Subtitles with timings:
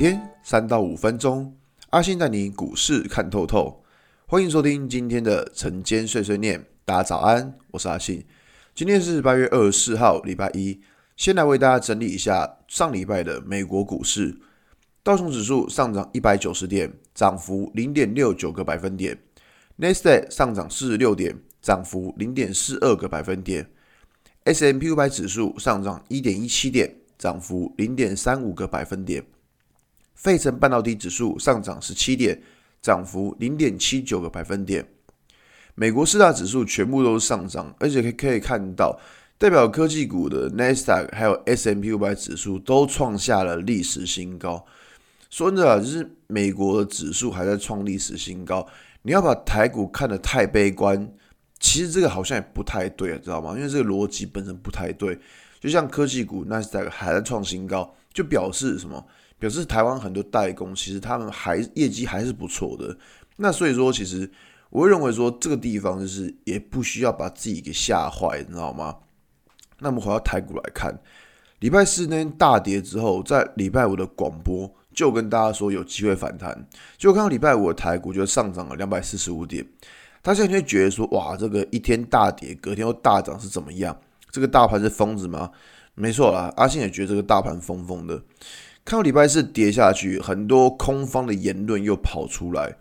[0.00, 1.54] 天三到五分钟，
[1.90, 3.84] 阿信带你股市看透透。
[4.24, 8.24] 欢迎收听今天的晨间碎碎念，大家早安，我是阿信。
[8.74, 10.80] 今天是八月二十四号，礼拜一。
[11.18, 14.34] 先来为大家整理一下上礼拜的美国股市，
[15.02, 19.14] 道琼指数上涨一百九十点，涨幅零点六九个百分点；
[19.76, 23.70] 纳斯达克上涨四十六点，涨幅零点四二个百分点
[24.44, 29.22] S M P 五百指数上涨一点一七点，涨幅零点三五个百分点；
[30.20, 32.38] 费城半导体指数上涨十七点，
[32.82, 34.86] 涨幅零点七九个百分点。
[35.74, 39.00] 美国四大指数全部都是上涨，而且可可以看到。
[39.38, 44.62] 代表科技股的 Nasdaq 还有 S M P 五百指数都创下了历史新高。
[45.30, 48.68] 说真的，就是美国的指数还在创历史新高。
[49.00, 51.10] 你要把台股看得太悲观，
[51.58, 53.54] 其实这个好像也不太对，知道吗？
[53.56, 55.18] 因为这个逻辑本身不太对。
[55.58, 59.04] 就像科技股 Nasdaq 还在创新高，就表示什么？
[59.38, 62.94] 表示台湾很多代工其实他们还业绩还是不错的。
[63.36, 64.30] 那所以说，其实
[64.68, 68.96] 我会认为说这个地方就是也不需要把自己给吓坏，你知道吗？
[69.78, 71.00] 那么回到台股来看，
[71.60, 76.68] 礼拜四那天大跌之后，在礼拜五的广播就跟大家说有机会反弹。
[76.98, 79.66] 就看到礼拜五的台股就上涨了两百四十五点，
[80.22, 83.98] 他现在就觉得说，哇，这个一天大跌，隔天又大涨是怎么样？
[84.30, 85.50] 这个大盘是疯子吗？
[85.94, 88.22] 没错啦，阿信也觉得这个大盘疯疯的。
[88.84, 92.76] 看到礼拜四跌下去，很多空方的言论又跑出来，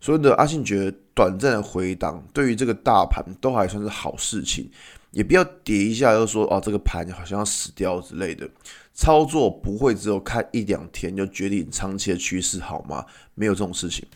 [0.00, 4.70] 所以呢，阿信觉得短暂的回档对于这个大盘都还算是好事情。
[5.12, 8.48] 也不要跌一下又说哦，这个盘好像要死掉之类的。
[8.94, 13.04] 操作不会只有看一两天就决定长期的趋势好吗？
[13.34, 14.06] 没有这种事情。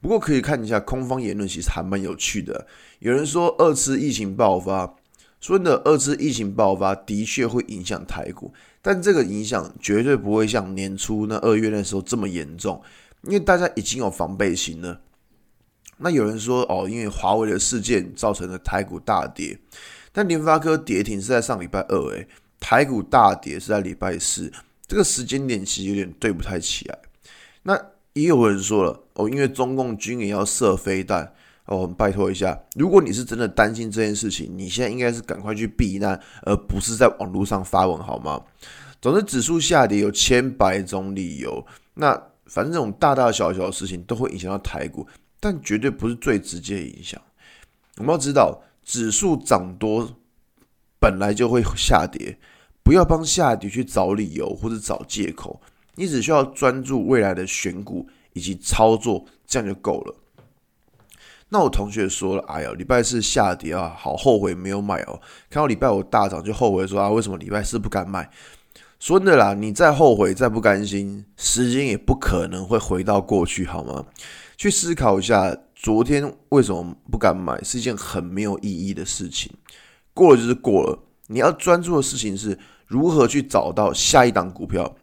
[0.00, 2.66] 不过可以看一下空方言论，其实还蛮有趣的。
[3.00, 4.94] 有人说二次疫情爆发，
[5.40, 8.52] 说真的，二次疫情爆发的确会影响台股，
[8.82, 12.82] 但这个影响绝对不会像年初那二月那时候这么严重，
[13.22, 15.00] 因为大家已经有防备心了。
[15.96, 19.58] 那有人说哦，因为华为的事件造成了台股大跌。
[20.12, 22.26] 但联发科跌停是在上礼拜二，诶，
[22.58, 24.52] 台股大跌是在礼拜四，
[24.86, 26.98] 这个时间点其实有点对不太起来。
[27.62, 27.80] 那
[28.14, 31.32] 也有人说了，哦，因为中共军也要射飞弹，
[31.70, 38.40] 哦，拜托一下，如果你是真的担心这件事情，你现在应该是赶快去避难，而不是在网络上发文，好吗？
[39.00, 41.64] 总之，指数下跌有千百种理由，
[41.94, 42.12] 那
[42.44, 45.06] 反正这种大大小小的事情都会影响到台股，
[45.40, 47.20] 但绝对不是最直接的影响。
[47.96, 48.60] 我们要知道。
[48.82, 50.16] 指数涨多，
[50.98, 52.36] 本来就会下跌，
[52.82, 55.60] 不要帮下跌去找理由或者找借口，
[55.94, 60.14] 你只需要专注未来的选股以及操作，这样就够了。
[61.50, 65.20] 那我同学说了，哎呀，礼拜四下跌啊，好后悔没有买哦。
[65.50, 68.30] 看到礼拜五大涨就后悔说啊，为什么礼拜四不敢买？
[68.98, 74.04] 说真的啦，你再后悔再不甘心，时间也不可能会回到过去，好吗？
[74.56, 75.56] 去思考一下。
[75.82, 77.58] 昨天为什么不敢买？
[77.64, 79.50] 是一件很没有意义的事情。
[80.12, 84.94] 过了就是过了，你要专注的事情是如何去找到下一档股票。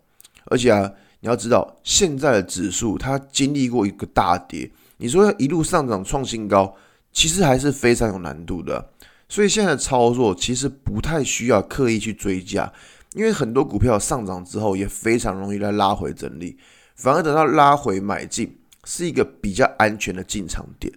[0.46, 0.92] 而且啊，
[1.22, 6.76] 你要知道，现在的指数它经历过一个大跌，你说一路上涨创新高，
[7.12, 8.92] 其实还是非常有难度的。
[9.30, 12.72] 所以现在的操作其实不太需要刻意去追价，
[13.14, 16.58] 因为很多股票上涨之后也非常容易来拉回整理，
[16.96, 18.58] 反而等到拉回买进。
[18.90, 20.94] 是一个比较安全的进场点。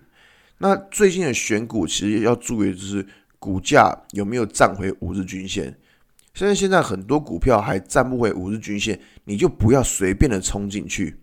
[0.59, 3.05] 那最近的选股其实要注意的就是
[3.41, 5.77] 股价有没有站回五日均线。
[6.33, 11.17] 现在现在很多股票还站不回五日均线，你就不要随便的冲进去，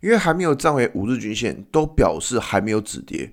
[0.00, 3.32] 因为还没有站回五日均线，都表示还没有止跌。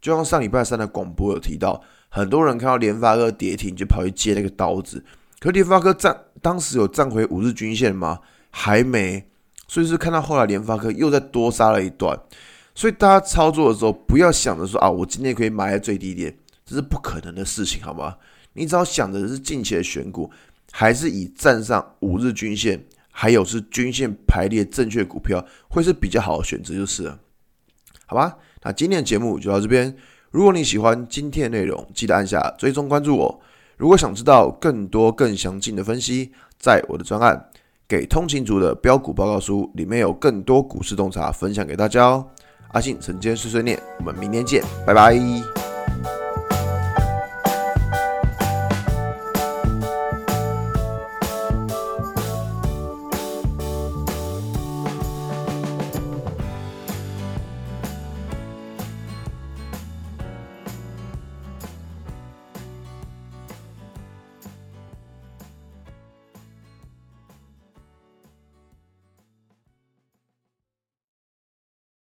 [0.00, 5.04] 就像上礼拜三的广播有提到，很多人看到联发科跌停就跑去接那个刀子，
[5.40, 8.20] 可联发科站当时有站回五日均线吗？
[8.50, 9.26] 还没。
[9.66, 12.16] 所以是看到后来联发科又再多杀了一段，
[12.74, 16.36] 所以大家操作的时候不要想着说啊，我今天可以买在最低点，
[16.66, 18.14] 这是不可能的事情，好吗？
[18.52, 20.30] 你只要想着是近期的选股，
[20.70, 22.84] 还是以站上五日均线，
[23.16, 27.20] 还有是均线排列正确股票，会是比较好的选择，就是了，
[28.06, 28.36] 好吧？
[28.64, 29.96] 那今天的节目就到这边。
[30.32, 33.40] 如果你喜欢今天的内容，记得按下追踪关注我。
[33.76, 37.48] 如果想知道更多更详尽的分析，在我的专案。
[37.86, 42.26] 给通勤族的标股报告书里面有更多股市洞察分享给大家哦。
[42.72, 45.53] 阿信晨间碎碎念，我们明天见，拜拜。